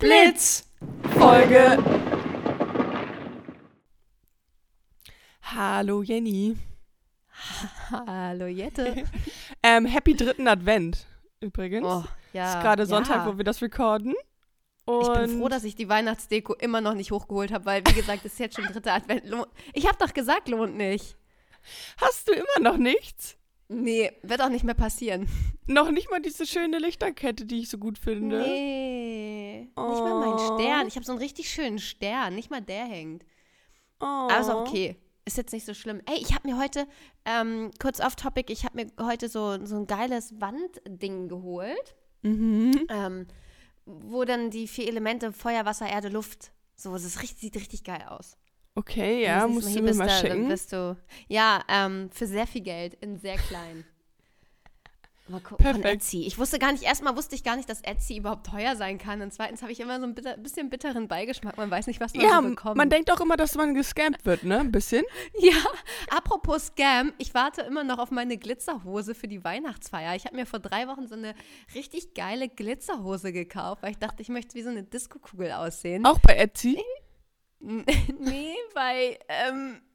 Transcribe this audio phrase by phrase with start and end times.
[0.00, 0.64] Blitz
[1.18, 1.76] Folge.
[5.42, 6.56] Hallo Jenny.
[7.90, 9.04] Hallo Jette.
[9.62, 11.06] Ähm, happy dritten Advent
[11.40, 11.86] übrigens.
[11.86, 12.02] Oh,
[12.32, 12.54] ja.
[12.54, 13.26] ist gerade Sonntag, ja.
[13.26, 14.14] wo wir das recorden.
[14.86, 17.92] Und Ich bin froh, dass ich die Weihnachtsdeko immer noch nicht hochgeholt habe, weil, wie
[17.92, 19.24] gesagt, es ist jetzt schon dritter Advent.
[19.74, 21.14] Ich habe doch gesagt, lohnt nicht.
[21.98, 23.36] hast du immer noch nichts?
[23.68, 25.28] Nee, wird auch nicht mehr passieren.
[25.66, 28.40] Noch nicht mal diese schöne Lichterkette, die ich so gut finde.
[28.40, 30.58] Nee, nicht mal mein Oh.
[30.58, 30.86] Stern.
[30.86, 32.34] Ich habe so einen richtig schönen Stern.
[32.34, 33.24] Nicht mal der hängt.
[34.00, 34.04] Oh.
[34.04, 34.96] Aber ist auch okay.
[35.26, 36.00] Ist jetzt nicht so schlimm.
[36.06, 36.86] Ey, ich habe mir heute,
[37.24, 42.86] ähm, kurz off topic, ich habe mir heute so, so ein geiles Wandding geholt, Mhm.
[42.88, 43.26] ähm,
[43.84, 48.02] wo dann die vier Elemente Feuer, Wasser, Erde, Luft, so, das richtig, sieht richtig geil
[48.08, 48.36] aus.
[48.74, 50.48] Okay, ja, musst du Mal mir mal da- schicken.
[50.72, 50.96] du,
[51.28, 53.84] ja, ähm, für sehr viel Geld, in sehr klein.
[55.30, 56.02] Mal gucken, von Perfekt.
[56.02, 56.26] Etsy.
[56.26, 59.22] Ich wusste gar nicht, erstmal wusste ich gar nicht, dass Etsy überhaupt teuer sein kann.
[59.22, 61.56] Und zweitens habe ich immer so ein bitter, bisschen bitteren Beigeschmack.
[61.56, 62.76] Man weiß nicht, was man Ja, so bekommt.
[62.76, 64.58] man denkt auch immer, dass man gescampt wird, ne?
[64.60, 65.04] Ein bisschen.
[65.38, 65.56] Ja,
[66.10, 70.14] apropos Scam, ich warte immer noch auf meine Glitzerhose für die Weihnachtsfeier.
[70.16, 71.34] Ich habe mir vor drei Wochen so eine
[71.74, 76.04] richtig geile Glitzerhose gekauft, weil ich dachte, ich möchte wie so eine Diskokugel aussehen.
[76.04, 76.82] Auch bei Etsy.
[77.60, 79.89] nee, weil ähm, äh,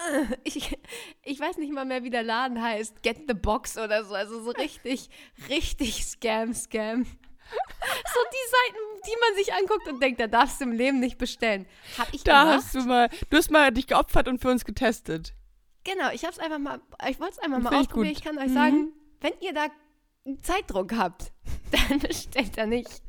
[0.44, 0.76] ich,
[1.24, 3.02] ich weiß nicht mal mehr, wie der Laden heißt.
[3.02, 4.14] Get the Box oder so.
[4.14, 5.10] Also so richtig,
[5.48, 7.04] richtig Scam, Scam.
[7.82, 11.18] So die Seiten, die man sich anguckt und denkt, da darfst du im Leben nicht
[11.18, 11.66] bestellen.
[11.98, 12.56] Hab ich Da gemacht.
[12.58, 15.34] hast du mal, du hast mal dich geopfert und für uns getestet.
[15.82, 18.08] Genau, ich hab's einfach mal, ich wollte es einfach mal ich ausprobieren.
[18.14, 18.16] gut.
[18.18, 18.54] Ich kann euch Mhm.
[18.54, 19.66] sagen, wenn ihr da
[20.42, 21.32] Zeitdruck habt,
[21.72, 23.02] dann bestellt er nicht.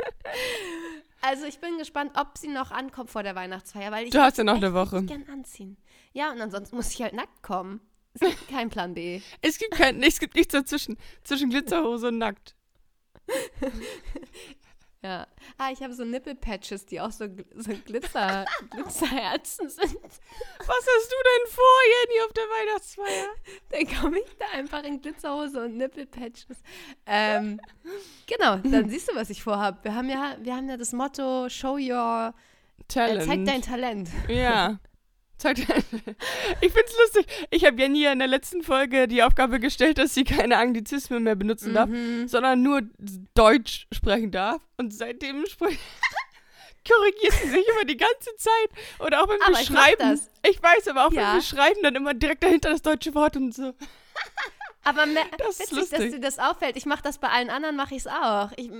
[1.22, 4.40] Also ich bin gespannt, ob sie noch ankommt vor der Weihnachtsfeier, weil ich Du hast
[4.40, 5.04] ja noch eine Woche.
[5.04, 5.78] gern anziehen.
[6.14, 7.82] Ja, und ansonsten muss ich halt nackt kommen.
[8.14, 9.22] Es gibt keinen Plan B.
[9.42, 10.98] Es gibt kein, es gibt nichts dazwischen.
[11.24, 12.56] Zwischen Glitzerhose und nackt.
[15.04, 15.26] Ja.
[15.58, 19.96] Ah, ich habe so Nippelpatches, die auch so, so Glitzer, Glitzerherzen sind.
[20.00, 23.30] Was hast du denn vor, Jenny, auf der Weihnachtsfeier?
[23.70, 26.62] Dann komme ich da einfach in Glitzerhose und Nippelpatches.
[27.08, 27.60] Ähm,
[28.28, 29.84] genau, dann siehst du, was ich vorhab.
[29.84, 32.36] Wir haben ja, wir haben ja das Motto Show your,
[32.80, 33.24] äh, Talent.
[33.26, 34.10] zeig dein Talent.
[34.28, 34.80] Ja.
[36.62, 37.26] Ich find's lustig.
[37.50, 41.24] Ich habe Jenny ja in der letzten Folge die Aufgabe gestellt, dass sie keine Anglizismen
[41.24, 42.28] mehr benutzen darf, Mhm.
[42.28, 42.82] sondern nur
[43.34, 44.62] Deutsch sprechen darf.
[44.78, 45.80] Und seitdem spricht.
[46.88, 48.70] korrigiert sie sich immer die ganze Zeit.
[49.00, 50.00] Oder auch wenn wir Aber ich mach schreiben.
[50.12, 50.30] das.
[50.50, 51.22] Ich weiß, aber auch Ja.
[51.30, 53.74] wenn wir schreiben, dann immer direkt dahinter das deutsche Wort und so.
[54.84, 56.12] Aber mer- Das ist witzig, dass lustig.
[56.14, 56.76] dir das auffällt.
[56.76, 58.52] Ich mache das bei allen anderen, mache ich es auch.
[58.58, 58.72] Ich,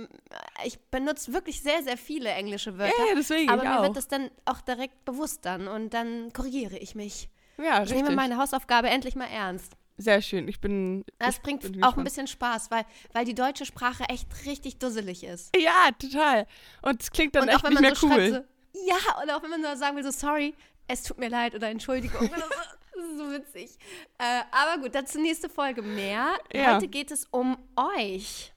[0.64, 2.94] ich benutze wirklich sehr, sehr viele englische Wörter.
[2.98, 3.50] Ja, ja, deswegen.
[3.50, 3.82] aber mir auch.
[3.84, 7.28] wird das dann auch direkt bewusst dann und dann korrigiere ich mich.
[7.58, 8.02] ja, Ich richtig.
[8.02, 9.72] nehme meine Hausaufgabe endlich mal ernst.
[9.98, 10.48] Sehr schön.
[10.48, 11.04] Ich bin.
[11.18, 14.78] Das ich bringt bin auch ein bisschen Spaß, weil, weil die deutsche Sprache echt richtig
[14.78, 15.54] dusselig ist.
[15.56, 16.46] Ja, total.
[16.80, 18.12] Und es klingt dann und echt nicht man mehr so cool.
[18.14, 20.54] schreibt, so, ja, oder auch wenn man nur sagen will, so sorry,
[20.88, 22.28] es tut mir leid oder Entschuldigung.
[23.02, 23.78] das ist so witzig.
[24.18, 26.28] Äh, aber gut, dazu nächste Folge mehr.
[26.52, 26.76] Ja.
[26.76, 27.56] Heute geht es um
[27.98, 28.52] euch.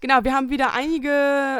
[0.00, 1.10] Genau, wir haben wieder einige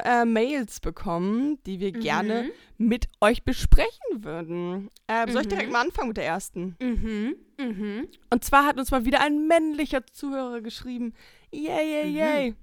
[0.05, 4.91] äh, Mails bekommen, die wir gerne mit euch besprechen würden.
[5.09, 5.73] Ähm, Soll ich direkt Mhm.
[5.73, 6.77] mal anfangen mit der ersten?
[6.81, 8.09] Mhm, mhm.
[8.31, 11.15] Und zwar hat uns mal wieder ein männlicher Zuhörer geschrieben.
[11.51, 12.17] Yay, yay, Mhm.
[12.17, 12.55] yay.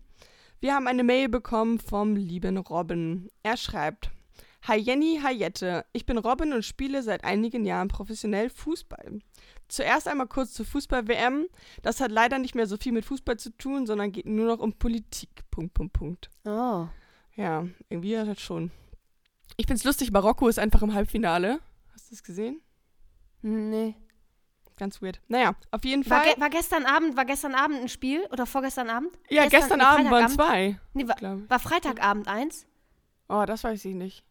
[0.62, 3.30] Wir haben eine Mail bekommen vom lieben Robin.
[3.44, 4.10] Er schreibt:
[4.68, 5.86] Hi Jenny, hi Jette.
[5.94, 9.20] Ich bin Robin und spiele seit einigen Jahren professionell Fußball.
[9.68, 11.46] Zuerst einmal kurz zur Fußball-WM.
[11.84, 14.60] Das hat leider nicht mehr so viel mit Fußball zu tun, sondern geht nur noch
[14.60, 15.30] um Politik.
[15.52, 16.32] Punkt, Punkt, Punkt.
[16.46, 16.88] Oh.
[17.36, 18.72] Ja, irgendwie hat das schon.
[19.56, 21.60] Ich find's lustig, Marokko ist einfach im Halbfinale.
[21.94, 22.60] Hast du das gesehen?
[23.44, 23.96] Nee.
[24.78, 25.22] Ganz weird.
[25.28, 26.34] Naja, auf jeden War, Fall.
[26.34, 29.12] ge war gestern Abend, war gestern Abend ein Spiel oder vorgestern Abend?
[29.30, 30.80] ja, gestern, nee, Abend waren zwei.
[30.94, 32.66] Nee, war, war Freitagabend eins?
[33.30, 34.24] Oh, das weiß ich nicht.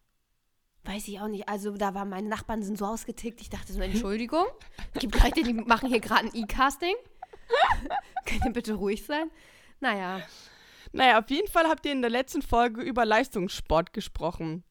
[0.84, 1.48] Weiß ich auch nicht.
[1.48, 3.40] Also da waren meine Nachbarn sind so ausgetickt.
[3.40, 4.44] Ich dachte so, Entschuldigung.
[4.98, 6.94] Gibt Leute, die machen hier gerade ein E-Casting.
[8.26, 9.30] Könnt ihr bitte ruhig sein?
[9.80, 10.20] Naja.
[10.92, 14.62] Naja, auf jeden Fall habt ihr in der letzten Folge über Leistungssport gesprochen.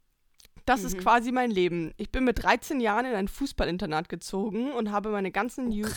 [0.66, 1.02] Das ist Mhm.
[1.02, 1.94] quasi mein Leben.
[1.98, 5.88] Ich bin mit 13 Jahren in ein Fußballinternat gezogen und habe meine ganzen Ju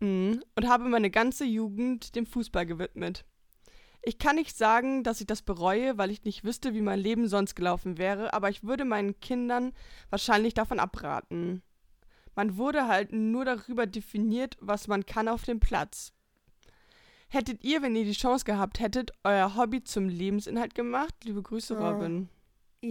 [0.00, 0.42] Mhm.
[0.54, 3.24] und habe meine ganze Jugend dem Fußball gewidmet.
[4.08, 7.26] Ich kann nicht sagen, dass ich das bereue, weil ich nicht wüsste, wie mein Leben
[7.26, 9.72] sonst gelaufen wäre, aber ich würde meinen Kindern
[10.10, 11.60] wahrscheinlich davon abraten.
[12.36, 16.12] Man wurde halt nur darüber definiert, was man kann auf dem Platz.
[17.26, 21.12] Hättet ihr, wenn ihr die Chance gehabt hättet, euer Hobby zum Lebensinhalt gemacht?
[21.24, 21.76] Liebe Grüße.
[21.76, 22.28] Robin.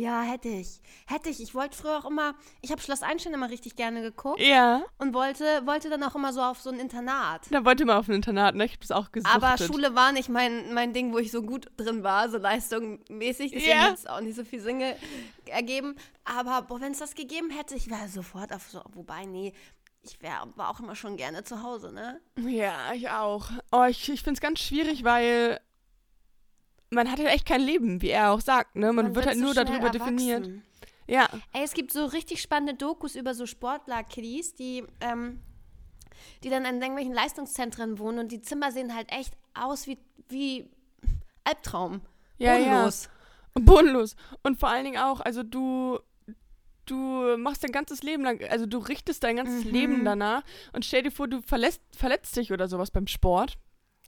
[0.01, 0.81] Ja, hätte ich.
[1.07, 1.41] Hätte ich.
[1.41, 5.13] Ich wollte früher auch immer, ich habe Schloss Einstein immer richtig gerne geguckt Ja, und
[5.13, 7.41] wollte, wollte dann auch immer so auf so ein Internat.
[7.51, 8.65] da wollte man auf ein Internat, ne?
[8.65, 9.43] Ich hab das auch gesuchtet.
[9.43, 13.51] Aber Schule war nicht mein, mein Ding, wo ich so gut drin war, so leistungsmäßig.
[13.51, 13.81] Deswegen Ja.
[13.89, 14.95] hat es auch nicht so viel Sinn ge-
[15.47, 15.95] ergeben.
[16.23, 19.53] Aber wenn es das gegeben hätte, ich wäre sofort auf so, wobei, nee,
[20.01, 22.19] ich wär, war auch immer schon gerne zu Hause, ne?
[22.37, 23.49] Ja, ich auch.
[23.71, 25.59] Oh, ich, ich finde es ganz schwierig, weil
[26.91, 28.91] man hat halt echt kein Leben, wie er auch sagt, ne?
[28.93, 30.43] Man, wird halt so nur darüber definiert.
[30.45, 30.63] erwachsen.
[31.07, 35.39] Ja, Ey, es gibt so richtig spannende Dokus über so Sportler-Kiddies, die, ähm,
[36.43, 39.99] die dann in irgendwelchen Leistungszentren wohnen und die Zimmer sehen halt echt aus wie,
[40.29, 40.67] wie
[41.43, 42.01] Albtraum.
[42.39, 43.05] ja, Bodenlos.
[43.55, 43.61] ja.
[43.61, 44.15] Bodenlos.
[44.43, 45.99] Und vor allen Dingen auch, also du,
[46.85, 49.71] du machst dein ganzes Leben lang, also du richtest dein ganzes Mhm.
[49.71, 50.43] Leben danach
[50.73, 53.57] und stell dir vor, du verletzt, verletzt dich oder sowas beim Sport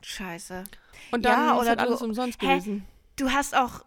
[0.02, 0.64] Scheiße.
[1.12, 2.48] und dann Ja, ist oder halt du- alles umsonst Hä?
[2.48, 2.86] gewesen.
[3.16, 3.84] Du hast auch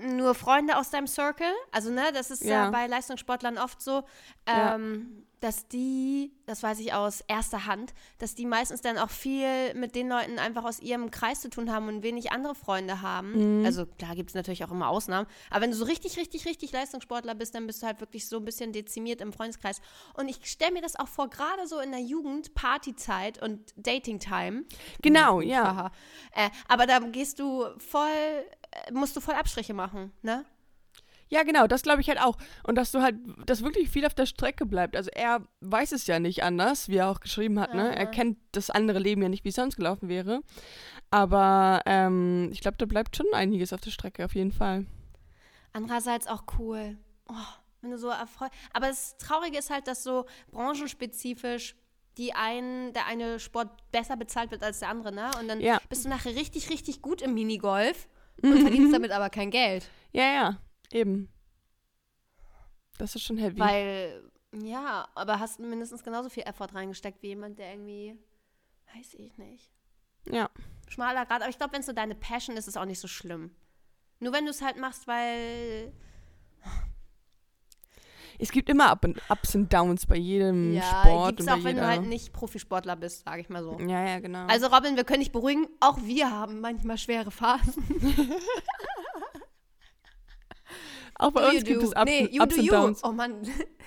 [0.00, 1.52] nur Freunde aus deinem Circle.
[1.70, 2.70] Also, ne, das ist ja, Ja.
[2.70, 4.04] bei Leistungssportlern oft so,
[4.46, 9.74] ähm, dass die, das weiß ich aus erster Hand, dass die meistens dann auch viel
[9.74, 13.58] mit den Leuten einfach aus ihrem Kreis zu tun haben und wenig andere Freunde haben.
[13.58, 13.66] Mhm.
[13.66, 15.26] Also, klar gibt es natürlich auch immer Ausnahmen.
[15.50, 18.36] Aber wenn du so richtig, richtig, richtig Leistungssportler bist, dann bist du halt wirklich so
[18.36, 19.80] ein bisschen dezimiert im Freundeskreis.
[20.14, 24.64] Und ich stelle mir das auch vor, gerade so in der Jugend, Partyzeit und Dating-Time.
[25.02, 25.90] Genau, ja.
[26.34, 30.44] Äh, aber da gehst du voll, äh, musst du voll Abstriche machen, ne?
[31.32, 32.36] Ja, genau, das glaube ich halt auch.
[32.62, 34.94] Und dass du halt, dass wirklich viel auf der Strecke bleibt.
[34.98, 37.96] Also er weiß es ja nicht anders, wie er auch geschrieben hat, ne?
[37.96, 40.42] Er kennt das andere Leben ja nicht, wie es sonst gelaufen wäre.
[41.10, 44.84] Aber ähm, ich glaube, da bleibt schon einiges auf der Strecke, auf jeden Fall.
[45.72, 46.98] Andererseits auch cool.
[47.30, 47.34] Oh,
[47.80, 48.50] wenn du so Erfolg.
[48.74, 51.76] Aber das Traurige ist halt, dass so branchenspezifisch
[52.18, 55.30] die einen, der eine Sport besser bezahlt wird als der andere, ne?
[55.40, 55.80] Und dann Ja.
[55.88, 58.06] bist du nachher richtig, richtig gut im Minigolf
[58.42, 59.88] und verdienst damit aber kein Geld.
[60.12, 60.58] Ja, ja,
[60.94, 61.28] eben.
[62.98, 63.58] Das ist schon heavy.
[63.58, 64.22] Weil,
[64.62, 68.16] ja, aber hast mindestens genauso viel Effort reingesteckt wie jemand, der irgendwie,
[68.94, 69.70] weiß ich nicht.
[70.30, 70.50] ja.
[70.88, 71.42] schmaler Grad.
[71.42, 73.54] Aber ich glaube, wenn es so deine Passion ist, ist es auch nicht so schlimm.
[74.20, 75.92] Nur wenn du es halt machst, weil.
[78.38, 78.98] Es gibt immer
[79.28, 81.80] Ups und Downs bei jedem ja, Sport bei auch, wenn jeder.
[81.82, 83.78] du halt nicht Profisportler bist, sage ich mal so.
[83.80, 84.46] ja, ja, genau.
[84.46, 85.68] Also, Robin, wir können dich beruhigen.
[85.80, 87.84] Auch wir haben manchmal schwere Phasen.
[91.22, 91.86] auch bei Do uns you gibt do.
[91.86, 92.72] es Up, nee, you Ups do und you.
[92.72, 93.04] Downs.
[93.04, 93.42] Oh Mann.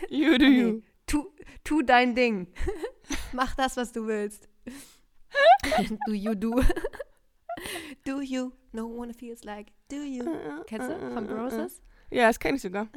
[0.09, 0.71] You do you.
[0.73, 0.83] Nee.
[1.07, 1.23] Tu,
[1.63, 2.47] tu dein Ding.
[3.31, 4.47] Mach das, was du willst.
[6.07, 6.61] do you do.
[8.05, 8.51] do you.
[8.71, 9.71] No one feels like.
[9.89, 10.25] Do you.
[10.65, 11.11] Kennst du?
[11.13, 11.81] Von Broses?
[12.11, 12.87] Ja, das kenne ich sogar.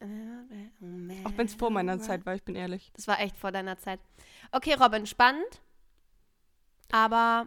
[0.00, 2.92] Auch Auch wenn es vor meiner Zeit war, ich bin ehrlich.
[2.94, 4.00] Das war echt vor deiner Zeit.
[4.52, 5.60] Okay, Robin, spannend.
[6.90, 7.46] Aber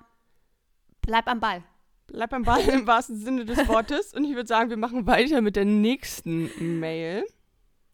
[1.01, 1.63] bleib am Ball.
[2.07, 4.13] Bleib am Ball im wahrsten Sinne des Wortes.
[4.13, 7.25] Und ich würde sagen, wir machen weiter mit der nächsten Mail.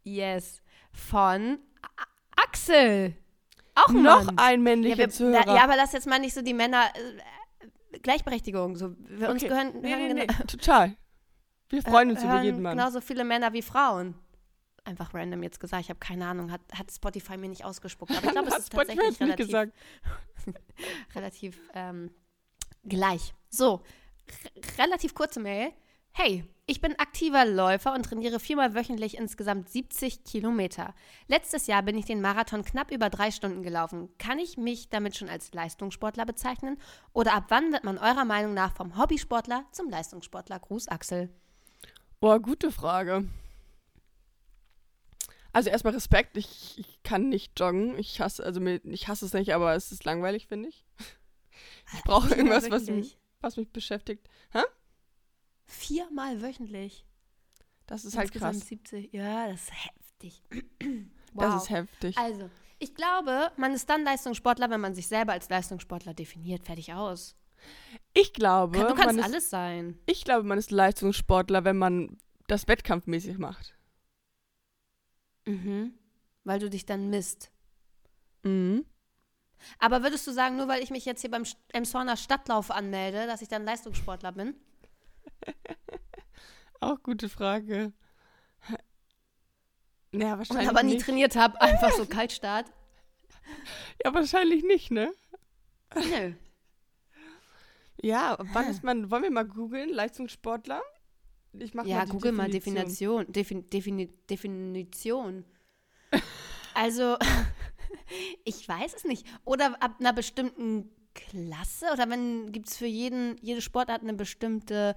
[0.04, 0.62] Yes.
[0.92, 2.04] Von A
[2.44, 3.16] Axel.
[3.76, 4.38] Auch ein Noch Mann.
[4.38, 5.44] ein ja, männlicher wir, Zuhörer.
[5.46, 6.84] da, ja, aber lass jetzt mal nicht so die Männer.
[6.94, 8.76] Äh, Gleichberechtigung.
[8.76, 9.50] So, wir uns Okay.
[9.50, 10.96] gehören, nee, nee, nee, gena- total.
[11.70, 12.78] Wir freuen uns äh, über jeden Mann.
[12.78, 14.14] Genauso viele Männer wie Frauen.
[14.84, 15.82] Einfach random jetzt gesagt.
[15.84, 16.52] Ich habe keine Ahnung.
[16.52, 18.12] Hat, hat Spotify mir nicht ausgespuckt.
[18.12, 19.74] Aber ich glaube, es ist Spotify tatsächlich relativ, gesagt.
[21.16, 22.12] relativ ähm,
[22.84, 23.34] gleich.
[23.50, 23.82] So,
[24.78, 25.72] relativ kurze Mail.
[26.12, 30.94] Hey, ich bin aktiver Läufer und trainiere viermal wöchentlich insgesamt 70 Kilometer.
[31.28, 34.10] Letztes Jahr bin ich den Marathon knapp über drei Stunden gelaufen.
[34.20, 36.78] Kann ich mich damit schon als Leistungssportler bezeichnen?
[37.14, 40.60] Oder ab wann wird man eurer Meinung nach vom Hobbysportler zum Leistungssportler?
[40.60, 41.30] Gruß, Axel.
[42.22, 43.28] Oh, gute Frage.
[45.52, 47.98] Also erstmal Respekt, ich, ich kann nicht joggen.
[48.00, 50.86] Ich hasse, also ich hasse es nicht, aber es ist langweilig, finde ich.
[51.94, 54.28] Ich brauche irgendwas, was, mich- was mich beschäftigt.
[55.66, 57.06] Viermal wöchentlich.
[57.86, 58.68] Das ist halt Insgesamt krass.
[58.68, 59.14] 70.
[59.14, 60.44] Ja, das ist heftig.
[61.36, 62.16] Das ist heftig.
[62.16, 62.48] Also,
[62.78, 66.64] ich glaube, man ist dann Leistungssportler, wenn man sich selber als Leistungssportler definiert.
[66.64, 67.36] Fertig aus.
[68.14, 69.98] Ich glaube, Kann, du kannst ist, alles sein.
[70.06, 73.76] ich glaube, man ist Leistungssportler, wenn man das wettkampfmäßig macht.
[75.46, 75.94] Mhm.
[76.44, 77.52] Weil du dich dann misst.
[78.44, 78.86] Mhm.
[79.80, 81.44] Aber würdest du sagen, nur weil ich mich jetzt hier beim
[81.74, 84.56] Emshorner Stadtlauf anmelde, dass ich dann Leistungssportler bin?
[86.80, 87.94] Auch gute Frage.
[90.16, 91.06] Ja, Und wahrscheinlich aber nie nicht.
[91.06, 92.72] trainiert habe, einfach so Kaltstart?
[94.06, 95.12] Ja, wahrscheinlich nicht, ne?
[95.96, 96.34] Nö.
[98.02, 100.82] Ja, wann ist man, wollen wir mal googeln, Leistungssportler?
[101.54, 103.26] Ich mach Ja, mal die google mal Definition.
[103.26, 103.32] Definition.
[103.34, 105.46] Defin, Defini, Definition.
[106.74, 107.18] Also,
[108.46, 109.26] ich weiß es nicht.
[109.46, 111.88] Oder ab einer bestimmten Klasse?
[111.94, 114.96] Oder wenn gibt es für jeden, jede Sportart eine bestimmte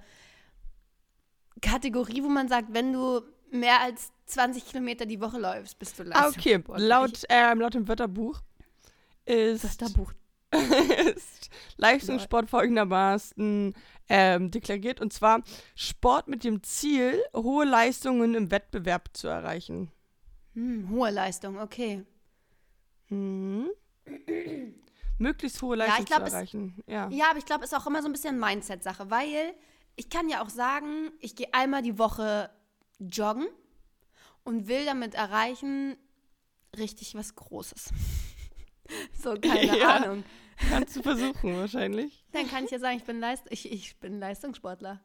[1.61, 6.03] Kategorie, wo man sagt, wenn du mehr als 20 Kilometer die Woche läufst, bist du
[6.11, 6.53] Ah, okay.
[6.53, 6.87] Leistungssportler.
[6.87, 8.41] Laut, ähm, laut dem Wörterbuch
[9.25, 10.13] ist, Ich, das Buch.
[10.51, 13.73] ist Leistungssport folgendermaßen
[14.09, 15.01] ähm, deklariert.
[15.01, 15.43] Und zwar
[15.75, 19.91] Sport mit dem Ziel, hohe Leistungen im Wettbewerb zu erreichen.
[20.53, 22.03] Hm, hohe Leistung, okay.
[23.09, 23.69] Mhm.
[25.17, 26.83] Möglichst hohe Ja, Leistung glaub, zu es- erreichen.
[26.87, 27.09] Ja.
[27.09, 29.53] Ja, aber ich glaube, es ist auch immer so ein bisschen Mindset-Sache, weil
[29.95, 32.49] ich kann ja auch sagen, ich gehe einmal die Woche
[32.99, 33.47] joggen
[34.43, 35.97] und will damit erreichen,
[36.77, 37.89] richtig was Großes.
[39.21, 39.95] so, keine Ja.
[39.97, 40.23] Ahnung.
[40.69, 42.25] Kannst du versuchen, wahrscheinlich.
[42.31, 45.03] Dann kann ich ja sagen, ich bin, Leist ich, ich bin Leistungssportler.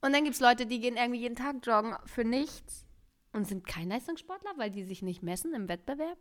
[0.00, 2.84] Und dann gibt es Leute, die gehen irgendwie jeden Tag joggen für nichts
[3.32, 6.18] und sind kein Leistungssportler, weil die sich nicht messen im Wettbewerb.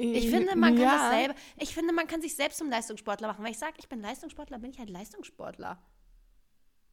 [0.00, 0.96] Ich finde, man kann ja.
[0.96, 3.44] das selber, ich finde, man kann sich selbst zum Leistungssportler machen.
[3.44, 5.82] Wenn ich sage, ich bin Leistungssportler, bin ich halt Leistungssportler.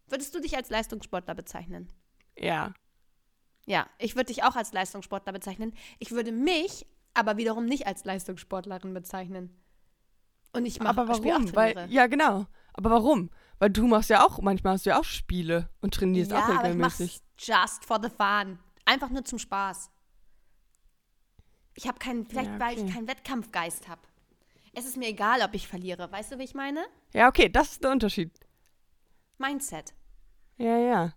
[0.07, 1.93] Würdest du dich als Leistungssportler bezeichnen?
[2.35, 2.74] Ja.
[3.67, 5.74] Ja, ich würde dich auch als Leistungssportler bezeichnen.
[6.00, 9.55] Ich würde mich aber wiederum nicht als Leistungssportlerin bezeichnen.
[10.53, 11.55] Und ich mache Aber warum?
[11.55, 12.47] Weil, ja, genau.
[12.74, 13.29] Aber warum?
[13.59, 16.50] Weil du machst ja auch, manchmal hast du ja auch Spiele und trainierst ja, auch
[16.50, 17.21] aber ich mach's regelmäßig.
[17.38, 18.59] just for the fun.
[18.85, 19.91] Einfach nur zum Spaß.
[21.75, 22.86] Ich habe keinen, vielleicht Ja, weil okay.
[22.88, 24.01] ich keinen Wettkampfgeist habe.
[24.74, 26.12] Es ist mir egal, ob ich verliere.
[26.12, 26.86] Weißt du, wie ich meine?
[27.13, 28.32] Ja, okay, das ist der Unterschied.
[29.38, 29.94] Mindset.
[30.58, 31.13] Ja, ja.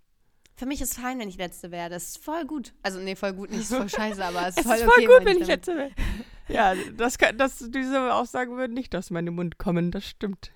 [0.57, 1.95] Für mich ist fein, wenn ich Letzte werde.
[1.95, 2.75] Das ist voll gut.
[2.83, 4.93] Also, nee, voll gut nicht, ist voll scheiße, aber es ist Es voll ist okay.
[4.93, 5.91] voll gut, meine wenn ich damit- letzte wäre.
[6.51, 10.51] Ja, das kann, das, diese Aussagen würden nicht aus meinem Mund kommen, das stimmt.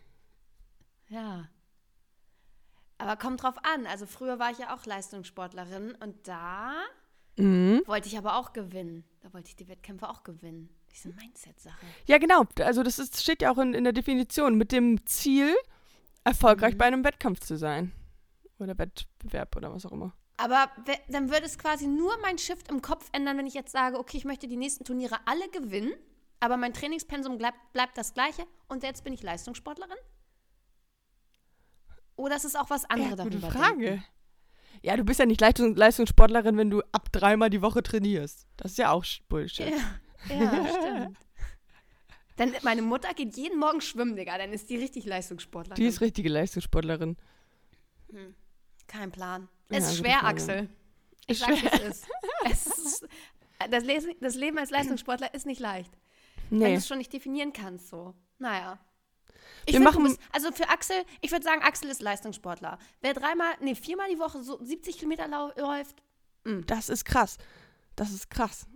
[1.08, 1.48] Ja.
[2.96, 3.86] Aber kommt drauf an.
[3.86, 6.72] Also, früher war ich ja auch Leistungssportlerin und da
[7.36, 7.82] Mhm.
[7.86, 9.04] wollte ich aber auch gewinnen.
[9.20, 10.68] Da wollte ich die Wettkämpfe auch gewinnen.
[10.92, 11.86] Diese Mindset-Sache.
[12.06, 12.44] Ja, genau.
[12.60, 15.54] Also das ist, steht ja auch in, in der Definition mit dem Ziel,
[16.24, 16.78] erfolgreich Mhm.
[16.78, 17.92] bei einem Wettkampf zu sein.
[18.58, 20.14] Oder Wettbewerb oder was auch immer.
[20.36, 20.70] Aber
[21.08, 24.16] dann würde es quasi nur mein Shift im Kopf ändern, wenn ich jetzt sage, okay,
[24.18, 25.92] ich möchte die nächsten Turniere alle gewinnen,
[26.40, 29.96] aber mein Trainingspensum bleibt, bleibt das gleiche und jetzt bin ich Leistungssportlerin?
[32.16, 33.78] Oder ist es auch was anderes ja, gute darüber Frage.
[33.86, 34.04] denken?
[34.82, 38.46] Ja, du bist ja nicht Leistung, Leistungssportlerin, wenn du ab dreimal die Woche trainierst.
[38.56, 39.70] Das ist ja auch Bullshit.
[40.28, 41.16] Ja, ja stimmt.
[42.36, 44.38] Dann, meine Mutter geht jeden Morgen schwimmen, Digga.
[44.38, 45.76] Dann ist die richtig Leistungssportlerin.
[45.80, 47.16] Die ist richtige Leistungssportlerin.
[48.86, 49.48] Kein Plan.
[49.70, 50.24] Ja, Es ist gute schwer.
[50.24, 50.68] Axel.
[51.26, 51.72] Ich Ist sag's, schwer.
[51.72, 52.06] wie es ist.
[52.50, 53.06] Es ist
[53.70, 53.84] das,
[54.20, 55.92] das Leben als Leistungssportler ist nicht leicht.
[56.50, 56.72] Wenn Nee.
[56.72, 58.14] du es schon nicht definieren kannst, so.
[58.38, 58.80] Naja.
[59.66, 62.78] Ich Wir find, machen- bist, also für Axel, ich würde sagen, Axel ist Leistungssportler.
[63.00, 66.02] Wer dreimal, nee, viermal die Woche so 70 Kilometer läuft,
[66.66, 67.38] Das ist krass.
[67.96, 68.66] Das ist krass.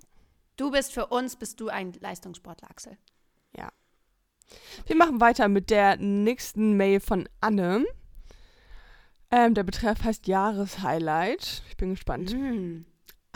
[0.56, 2.96] du bist für uns, bist du ein Leistungssportler, Axel.
[4.86, 7.84] Wir machen weiter mit der nächsten Mail von Anne.
[9.32, 11.62] Ähm, der Betreff heißt Jahreshighlight.
[11.68, 12.32] Ich bin gespannt.
[12.32, 12.86] Mhm.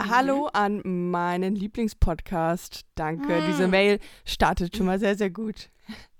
[0.01, 0.81] Hallo an
[1.11, 2.85] meinen Lieblingspodcast.
[2.95, 3.41] Danke.
[3.41, 3.45] Mm.
[3.47, 5.69] Diese Mail startet schon mal sehr, sehr gut.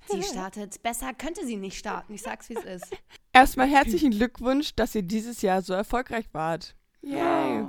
[0.10, 0.81] Sie startet.
[0.84, 2.13] Besser könnte sie nicht starten.
[2.13, 2.98] Ich sag's, wie es ist.
[3.34, 6.75] Erstmal herzlichen Glückwunsch, dass ihr dieses Jahr so erfolgreich wart.
[7.01, 7.65] Yay.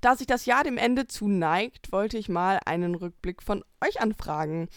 [0.00, 4.68] Da sich das Jahr dem Ende zuneigt, wollte ich mal einen Rückblick von euch anfragen.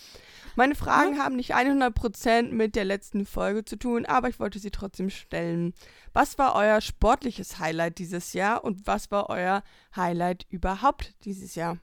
[0.55, 4.71] Meine Fragen haben nicht 100% mit der letzten Folge zu tun, aber ich wollte sie
[4.71, 5.73] trotzdem stellen.
[6.13, 9.63] Was war euer sportliches Highlight dieses Jahr und was war euer
[9.95, 11.77] Highlight überhaupt dieses Jahr?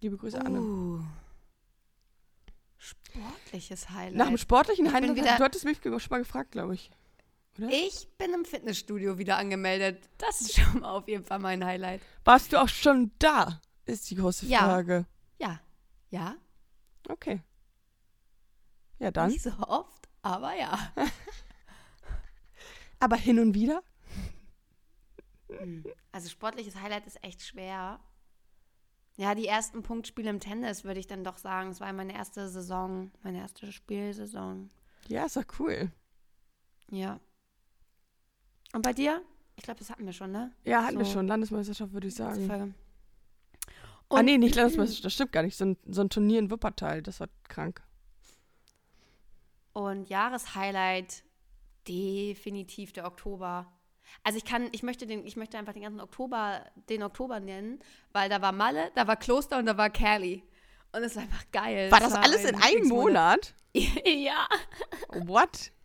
[0.00, 1.04] Liebe Grüße, Anne.
[2.84, 4.14] Sportliches Highlight.
[4.16, 6.90] Nach dem sportlichen Ich Highlight, wieder- du hattest mich schon mal gefragt, glaube ich.
[7.70, 10.08] Ich bin im Fitnessstudio wieder angemeldet.
[10.18, 12.02] Das ist schon mal auf jeden Fall mein Highlight.
[12.24, 13.60] Warst du auch schon da?
[13.86, 14.58] Ist die große Ja.
[14.60, 15.06] Frage.
[15.38, 15.60] Ja.
[16.10, 16.34] Ja.
[17.08, 17.42] Okay.
[18.98, 19.30] Ja, dann.
[19.30, 20.92] Nicht so oft, aber ja.
[23.00, 23.82] Aber hin und wieder?
[26.12, 28.00] Also sportliches Highlight ist echt schwer.
[29.16, 31.70] Ja, die ersten Punktspiele im Tennis würde ich dann doch sagen.
[31.70, 34.70] Es war meine erste Saison, meine erste Spielsaison.
[35.08, 35.92] Ja, ist doch cool.
[36.90, 37.20] Ja.
[38.72, 39.22] Und bei dir?
[39.56, 40.52] Ich glaube, das hatten wir schon, ne?
[40.64, 41.12] Ja, hatten wir So.
[41.12, 41.28] schon.
[41.28, 42.46] Landesmeisterschaft, würde ich sagen.
[42.48, 42.74] Folge.
[44.08, 45.04] ah, Und- nee, nicht Landesmeisterschaft.
[45.04, 45.56] Das stimmt gar nicht.
[45.56, 47.00] So ein, so ein Turnier in Wuppertal.
[47.02, 47.82] Das war krank.
[49.72, 51.22] Und Jahreshighlight
[51.86, 53.70] definitiv der Oktober.
[54.22, 57.80] Also ich kann, ich möchte den, ich möchte einfach den ganzen Oktober, den Oktober nennen,
[58.12, 60.42] weil da war Malle, da war Kloster und da war Cali.
[60.92, 61.90] Und es war einfach geil.
[61.90, 62.88] War Es das alles mein in einem.
[62.88, 63.54] Monat?
[63.74, 64.46] ja.
[65.10, 65.72] What?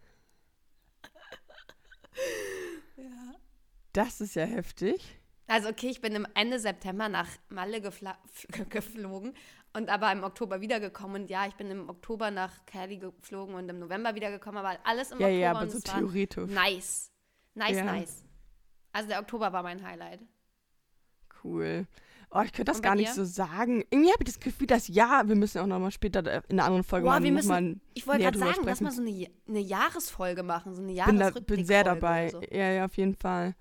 [3.94, 5.20] Das ist ja heftig.
[5.48, 7.82] Also okay, ich bin im Ende September nach Malle
[8.70, 9.34] geflogen
[9.74, 11.24] und aber im Oktober wiedergekommen.
[11.24, 15.12] Und ja, ich bin im Oktober nach Cali geflogen und im November wiedergekommen, aber alles
[15.12, 16.52] im Ja, Oktober ja, aber und so es war theoretisch.
[16.52, 17.12] nice.
[17.60, 17.84] Nice, Ja.
[17.84, 18.24] nice.
[18.92, 20.22] Also der Oktober war mein Highlight.
[21.44, 21.86] Cool.
[22.32, 23.14] Oh, ich könnte das gar nicht dir?
[23.16, 23.84] so sagen.
[23.90, 26.84] Irgendwie habe ich das Gefühl, dass ja, wir müssen auch nochmal später in einer anderen
[26.84, 28.84] Folge Boah, wir müssen- Ich wollte gerade sagen, lass sprechen.
[28.84, 31.56] mal so eine, eine Jahresfolge machen, so eine bin, da, Jahresrückblickfolge.
[31.58, 32.30] bin sehr dabei.
[32.30, 32.42] So.
[32.52, 33.56] Ja, ja, auf jeden Fall.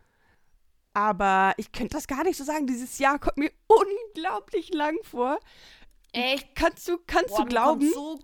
[0.93, 2.67] Aber ich könnte das gar nicht so sagen.
[2.67, 5.39] Dieses Jahr kommt mir unglaublich lang vor.
[6.13, 6.55] Echt?
[6.55, 8.19] Kannst du, kannst Boah, du glauben, so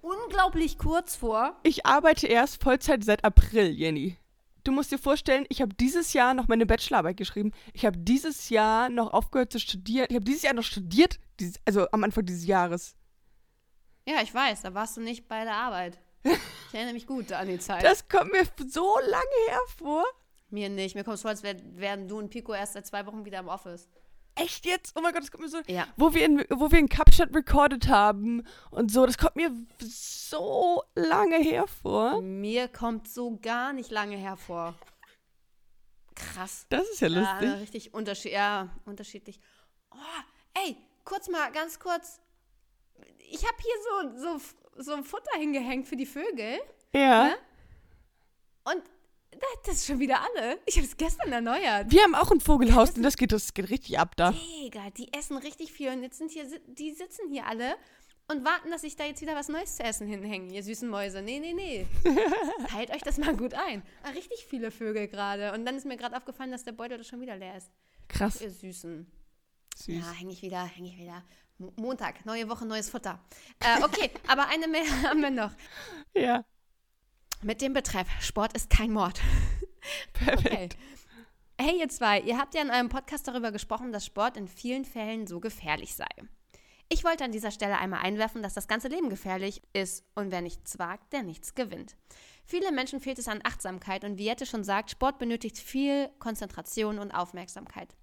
[0.00, 1.56] unglaublich kurz vor.
[1.62, 4.16] ich arbeite erst Vollzeit seit April, Jenny.
[4.68, 7.52] Du musst dir vorstellen, ich habe dieses Jahr noch meine Bachelorarbeit geschrieben.
[7.72, 10.08] Ich habe dieses Jahr noch aufgehört zu studieren.
[10.10, 12.94] Ich habe dieses Jahr noch studiert, dieses, also am Anfang dieses Jahres.
[14.06, 15.98] Ja, ich weiß, da warst du nicht bei der Arbeit.
[16.22, 17.82] Ich erinnere mich gut an die Zeit.
[17.82, 20.04] Das kommt mir so lange hervor.
[20.50, 20.94] mir nicht.
[20.94, 23.38] Mir kommt es vor, als wär, wären du und Pico erst seit zwei Wochen wieder
[23.38, 23.88] im Office.
[24.38, 24.94] Echt jetzt?
[24.96, 25.60] Oh mein Gott, das kommt mir so.
[25.66, 25.86] Ja.
[25.96, 30.82] Wo wir in, wo wir in Kapstadt recorded haben und so, das kommt mir so
[30.94, 32.20] lange hervor.
[32.22, 34.74] Mir kommt so gar nicht lange hervor.
[36.14, 36.66] Krass.
[36.68, 37.60] Das ist ja Ja, lustig.
[37.60, 39.40] richtig unterschied ja, unterschiedlich.
[39.90, 39.96] Oh,
[40.54, 42.20] ey, kurz mal, ganz kurz.
[43.30, 46.58] Ich habe hier so, so, so ein Futter hingehängt für die Vögel.
[46.92, 47.24] Ja.
[47.28, 47.36] ne?
[48.64, 48.82] Und
[49.64, 50.58] das ist schon wieder alle.
[50.66, 51.90] Ich habe es gestern erneuert.
[51.90, 54.32] Wir haben auch ein Vogelhaus und das geht, das geht richtig ab da.
[54.32, 57.76] Mega, die essen richtig viel und jetzt sind hier, die sitzen hier alle
[58.30, 61.22] und warten, dass ich da jetzt wieder was Neues zu essen hinhänge, ihr süßen Mäuse.
[61.22, 61.86] Nee, nee, nee.
[62.68, 63.82] Teilt euch das mal gut ein.
[64.02, 65.52] Ah, richtig viele Vögel gerade.
[65.52, 67.70] Und dann ist mir gerade aufgefallen, dass der Beutel schon wieder leer ist.
[68.08, 68.40] Krass.
[68.40, 69.10] Ihr Süßen.
[69.76, 69.96] Süß.
[69.96, 71.22] Ja, hänge ich wieder, hänge ich wieder.
[71.58, 73.18] Mo- Montag, neue Woche, neues Futter.
[73.60, 75.52] Äh, okay, aber eine mehr haben wir noch.
[76.14, 76.44] Ja.
[77.42, 79.20] Mit dem Betreff, Sport ist kein Mord.
[80.12, 80.44] Perfekt.
[80.44, 80.68] Okay.
[81.60, 84.84] Hey ihr zwei, ihr habt ja in eurem Podcast darüber gesprochen, dass Sport in vielen
[84.84, 86.08] Fällen so gefährlich sei.
[86.88, 90.40] Ich wollte an dieser Stelle einmal einwerfen, dass das ganze Leben gefährlich ist und wer
[90.40, 91.96] nichts wagt, der nichts gewinnt.
[92.50, 96.98] Viele Menschen fehlt es an Achtsamkeit und wie Jette schon sagt, Sport benötigt viel Konzentration
[96.98, 97.94] und Aufmerksamkeit.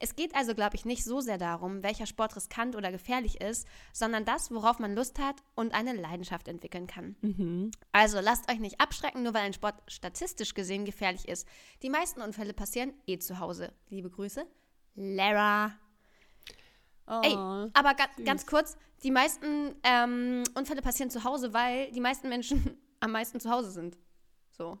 [0.00, 3.64] Es geht also, glaube ich, nicht so sehr darum, welcher Sport riskant oder gefährlich ist,
[3.92, 7.14] sondern das, worauf man Lust hat und eine Leidenschaft entwickeln kann.
[7.20, 7.70] Mhm.
[7.92, 11.46] Also lasst euch nicht abschrecken, nur weil ein Sport statistisch gesehen gefährlich ist.
[11.84, 13.72] Die meisten Unfälle passieren eh zu Hause.
[13.88, 14.44] Liebe Grüße,
[14.96, 15.74] Lara.
[17.22, 17.68] Ey, Oh.
[17.72, 22.81] aber ga ganz kurz, die meisten ähm, Unfälle passieren zu Hause, weil die meisten Menschen
[23.02, 23.98] am meisten zu Hause sind.
[24.50, 24.78] So.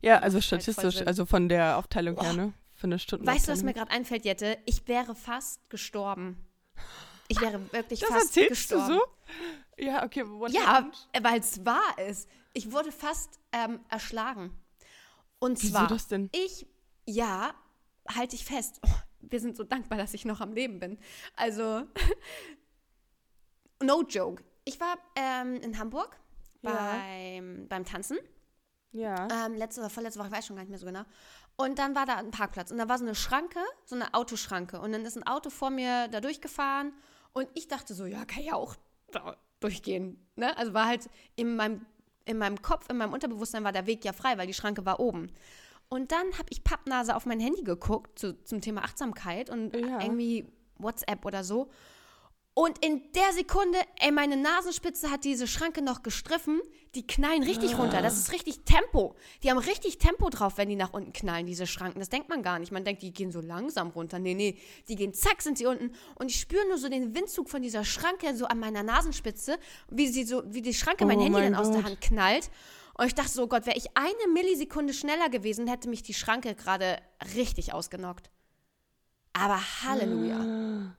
[0.00, 1.06] Ja, also halt statistisch, Sinn.
[1.06, 2.36] also von der Aufteilung her, Boah.
[2.36, 2.52] ne?
[2.74, 3.26] Von der Stunden.
[3.26, 4.56] Weißt du, was mir gerade einfällt, Jette?
[4.64, 6.38] Ich wäre fast gestorben.
[7.28, 8.88] Ich wäre wirklich Das fast erzählst gestorben.
[8.88, 9.84] du so?
[9.84, 10.90] Ja, okay, Ja,
[11.22, 12.28] weil es wahr ist.
[12.54, 14.58] Ich wurde fast ähm, erschlagen.
[15.38, 16.30] Und Wieso zwar, das denn?
[16.32, 16.66] ich,
[17.06, 17.54] ja,
[18.08, 18.80] halte ich fest.
[18.84, 18.88] Oh,
[19.20, 20.98] wir sind so dankbar, dass ich noch am Leben bin.
[21.36, 21.82] Also,
[23.82, 24.42] no joke.
[24.64, 26.18] Ich war ähm, in Hamburg
[26.62, 26.70] Ja.
[27.02, 28.18] beim, beim Tanzen.
[28.92, 29.28] Ja.
[29.46, 31.02] Ähm, letzte oder vorletzte Woche, ich weiß schon gar nicht mehr so genau.
[31.56, 34.80] Und dann war da ein Parkplatz und da war so eine Schranke, so eine Autoschranke.
[34.80, 36.92] Und dann ist ein Auto vor mir da durchgefahren
[37.32, 38.74] und ich dachte so, ja, kann ja auch
[39.12, 40.26] da durchgehen.
[40.36, 40.56] Ne?
[40.56, 41.86] Also war halt in meinem,
[42.24, 44.98] in meinem Kopf, in meinem Unterbewusstsein war der Weg ja frei, weil die Schranke war
[45.00, 45.30] oben.
[45.88, 50.00] Und dann habe ich Pappnase auf mein Handy geguckt zu, zum Thema Achtsamkeit und Ja.
[50.00, 51.70] irgendwie WhatsApp oder so.
[52.60, 56.60] Und in der Sekunde, ey, meine Nasenspitze hat diese Schranke noch gestriffen.
[56.94, 58.02] Die knallen richtig runter.
[58.02, 59.14] Das ist richtig Tempo.
[59.42, 62.00] Die haben richtig Tempo drauf, wenn die nach unten knallen, diese Schranken.
[62.00, 62.70] Das denkt man gar nicht.
[62.70, 64.18] Man denkt, die gehen so langsam runter.
[64.18, 64.58] Nee, nee.
[64.88, 65.94] Die gehen zack, sind sie unten.
[66.16, 70.08] Und ich spüre nur so den Windzug von dieser Schranke so an meiner Nasenspitze, wie
[70.08, 71.84] sie so, wie die Schranke mein Oh Handy mein dann aus der Gott.
[71.86, 72.50] Hand knallt.
[72.92, 76.54] Und ich dachte so, Gott, wäre ich eine Millisekunde schneller gewesen, hätte mich die Schranke
[76.54, 76.98] gerade
[77.36, 78.28] richtig ausgenockt.
[79.32, 80.98] Aber Halleluja.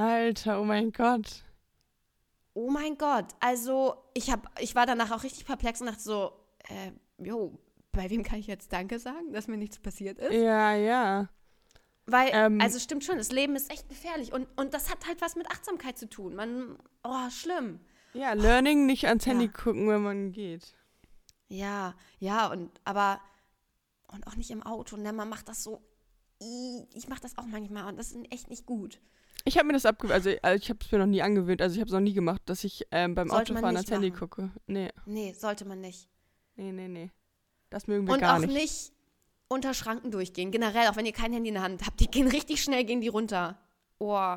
[0.00, 1.44] Alter, oh mein Gott.
[2.54, 3.26] Oh mein Gott.
[3.40, 6.32] Also, ich, hab, ich war danach auch richtig perplex und dachte so,
[6.68, 7.58] äh, jo,
[7.92, 10.32] bei wem kann ich jetzt Danke sagen, dass mir nichts passiert ist?
[10.32, 11.28] Ja, ja.
[12.06, 12.60] Weil, Ähm.
[12.60, 14.32] also stimmt schon, das Leben ist echt gefährlich.
[14.32, 16.34] Und, und das hat halt was mit Achtsamkeit zu tun.
[16.34, 17.80] Man, oh, schlimm.
[18.14, 19.52] Ja, Learning nicht ans Handy Ja.
[19.52, 20.74] gucken, wenn man geht.
[21.48, 23.20] Ja, ja, und aber,
[24.08, 24.96] und auch nicht im Auto.
[24.96, 25.12] Ne?
[25.12, 25.80] Man macht das so,
[26.94, 29.00] ich mache das auch manchmal und das ist echt nicht gut.
[29.44, 31.74] Ich habe mir das abgewöhnt, also äh, ich habe es mir noch nie angewöhnt, also
[31.74, 34.50] ich habe es noch nie gemacht, dass ich ähm, beim Sollte Autofahren ans Handy gucke.
[34.66, 36.08] Nee, Nee, sollte man nicht.
[36.56, 37.10] nee, nee, nee.
[37.70, 38.52] Das mögen wir Und gar auch nicht.
[38.52, 38.92] nicht.
[39.48, 40.50] unter Schranken durchgehen.
[40.50, 43.00] Generell, auch wenn ihr kein Handy in der Hand habt, die gehen richtig schnell, gehen
[43.00, 43.58] die runter.
[43.98, 44.36] Oh,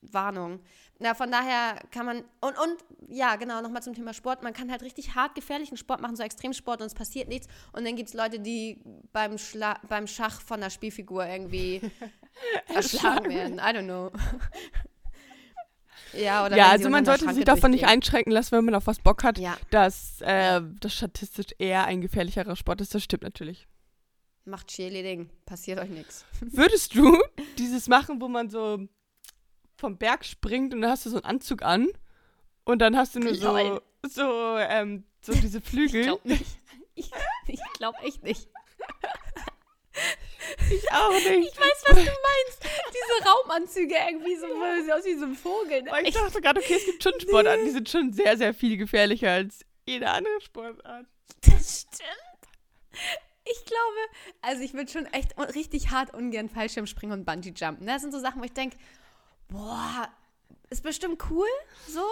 [0.00, 0.60] Warnung.
[0.98, 2.76] Na, von daher kann man, und, und
[3.08, 4.42] ja, genau, nochmal zum Thema Sport.
[4.42, 7.48] Man kann halt richtig hart gefährlichen Sport machen, so Extremsport und es passiert nichts.
[7.72, 8.80] Und dann gibt es Leute, die
[9.12, 11.80] beim, Schla beim Schach von der Spielfigur irgendwie
[12.74, 13.58] erschlagen werden.
[13.58, 14.12] I don't know.
[16.12, 19.00] ja, oder ja, also man sollte sich davon nicht einschränken lassen, wenn man auf was
[19.00, 22.94] Bock hat, Ja, dass äh, das statistisch eher ein gefährlicherer Sport ist.
[22.94, 23.66] Das stimmt natürlich.
[24.46, 26.26] Macht Cheerleading, passiert euch nichts.
[26.40, 27.18] Würdest du
[27.56, 28.86] dieses machen, wo man so
[29.76, 31.88] vom Berg springt und dann hast du so einen Anzug an
[32.64, 36.00] und dann hast du nur so, so, ähm, so diese Flügel?
[36.00, 36.58] Ich glaube nicht.
[36.94, 37.10] Ich,
[37.48, 38.48] ich glaube echt nicht.
[40.70, 41.52] Ich auch nicht.
[41.52, 42.68] Ich weiß, was du meinst.
[42.90, 44.46] Diese Raumanzüge irgendwie so,
[44.84, 45.82] sie aus wie so ein Vogel.
[45.82, 45.90] Ne?
[45.90, 48.76] Aber ich dachte gerade, okay, es gibt schon Sportarten, die sind schon sehr, sehr viel
[48.76, 51.06] gefährlicher als jede andere Sportart.
[51.40, 52.10] Das stimmt.
[53.46, 53.96] Ich glaube,
[54.42, 57.84] also ich würde schon echt richtig hart ungern Fallschirmspringen und Bungee-Jumpen.
[57.84, 57.92] ne?
[57.92, 58.76] Das sind so Sachen, wo ich denke,
[59.48, 60.08] boah,
[60.70, 61.48] ist bestimmt cool,
[61.88, 62.04] so.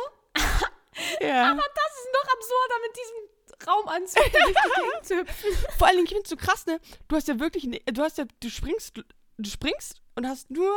[1.20, 1.50] Ja.
[1.50, 4.54] Aber das ist noch absurder, mit diesem Raumanzug durch
[5.02, 5.50] die zu hüpfen.
[5.78, 6.80] Vor allen Dingen, ich finde es so krass, ne?
[7.08, 8.96] Du hast ja wirklich, ne, du hast ja, du springst,
[9.38, 10.70] du springst und hast nur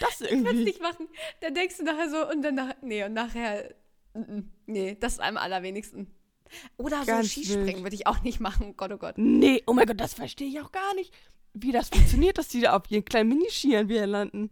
[0.00, 0.64] das Kannst irgendwie.
[0.64, 1.08] nicht machen.
[1.40, 3.74] Dann denkst du nachher so und dann nach, nee, und nachher,
[4.66, 6.12] nee, das ist am allerwenigsten.
[6.76, 7.84] Oder so Ganz Skispringen wild.
[7.84, 9.18] würde ich auch nicht machen, oh Gott, oh Gott.
[9.18, 11.12] Nee, oh mein Gott, das verstehe ich auch gar nicht.
[11.54, 14.50] Wie das funktioniert, dass die da auf ihren kleinen Miniskiern wieder landen.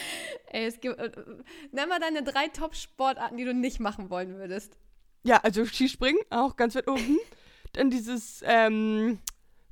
[0.46, 4.36] Ey, es gibt, äh, äh, nenn mal deine drei Top-Sportarten, die du nicht machen wollen
[4.36, 4.76] würdest.
[5.24, 7.18] Ja, also Skispringen, auch ganz weit oben.
[7.72, 9.18] Dann dieses, ähm,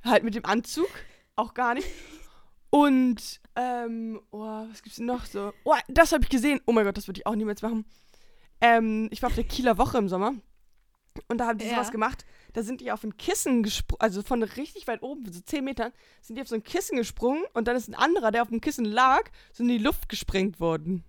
[0.03, 0.89] halt mit dem Anzug,
[1.35, 1.87] auch gar nicht.
[2.69, 5.53] Und, ähm, oh, was gibt's denn noch so?
[5.63, 6.59] Oh, das habe ich gesehen.
[6.65, 7.85] Oh mein Gott, das würde ich auch niemals machen.
[8.59, 10.33] Ähm, ich war auf der Kieler Woche im Sommer.
[11.29, 11.71] Und da haben die Ja.
[11.71, 12.25] sowas gemacht.
[12.55, 15.91] Da sind die auf ein Kissen gesprungen, also von richtig weit oben, so 10 Metern,
[16.21, 18.61] sind die auf so ein Kissen gesprungen und dann ist ein anderer, der auf dem
[18.61, 21.03] Kissen lag, so in die Luft gesprengt worden.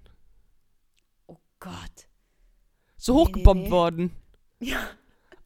[1.28, 2.08] Oh Gott.
[2.96, 3.70] So Nee, hochgebombt nee.
[3.70, 4.16] worden.
[4.58, 4.90] Ja.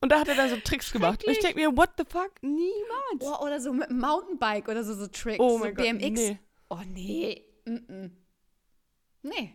[0.01, 1.23] Und da hat er dann so Tricks gemacht.
[1.23, 2.33] Und ich denke mir, what the fuck?
[2.41, 3.21] Niemals.
[3.21, 5.39] Oh, oder so mit Mountainbike oder so, so Tricks.
[5.39, 6.19] Oh so mein Gott, BMX.
[6.19, 6.39] nee.
[6.71, 7.45] Oh, nee.
[7.67, 8.11] Mm -mm.
[9.21, 9.55] Nee.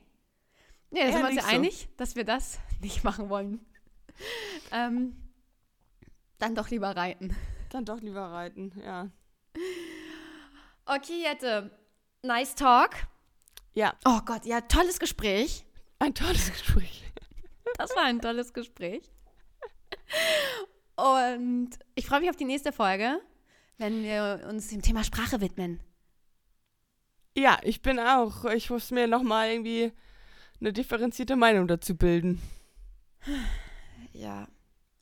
[0.92, 1.48] Nee, da sind wir uns ja nicht so.
[1.48, 3.66] einig, dass wir das nicht machen wollen.
[4.72, 5.16] ähm,
[6.38, 7.36] dann doch lieber reiten.
[7.70, 9.10] Dann doch lieber reiten, ja.
[10.86, 11.72] Okay, Jette.
[12.24, 12.92] Nice talk.
[13.74, 15.66] Ja, Oh Gott, ja, tolles Gespräch.
[16.00, 17.04] ein tolles Gespräch.
[17.78, 19.12] Das war ein tolles Gespräch.
[20.96, 23.20] Und ich freue mich auf die nächste Folge,
[23.78, 25.82] wenn wir uns dem Thema Sprache widmen.
[27.38, 28.46] Ja, ich bin auch.
[28.46, 29.92] Ich muss mir nochmal irgendwie
[30.62, 32.42] eine differenzierte Meinung dazu bilden.
[34.14, 34.48] Ja,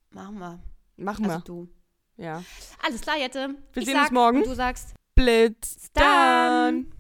[0.10, 0.60] machen wir.
[0.98, 1.34] Machen wir.
[1.34, 1.70] Also du.
[2.18, 2.44] ja.
[2.82, 3.56] Alles klar, Jette.
[3.74, 4.38] Wir ich sehen sag, uns morgen.
[4.38, 6.92] Und du sagst Blitz dann.
[6.92, 6.94] dann.